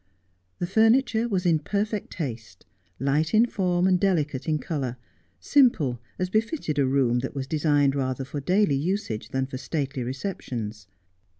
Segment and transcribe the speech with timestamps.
[0.57, 2.65] The furniture was in perfect taste,
[2.99, 4.97] light in form and delicate in colour,
[5.39, 10.01] simple as befitted a room that was designed rather for daily usage than for stately
[10.01, 10.87] receptions.